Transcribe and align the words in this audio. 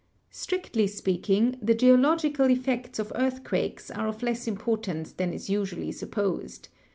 Strictly 0.31 0.87
speaking, 0.87 1.57
the 1.61 1.75
geological 1.75 2.49
effects 2.49 2.97
of 2.97 3.11
earthquakes 3.13 3.91
are 3.91 4.07
of 4.07 4.23
less 4.23 4.47
importance 4.47 5.11
than 5.11 5.31
is 5.31 5.47
usually 5.47 5.91
supposed. 5.91 6.69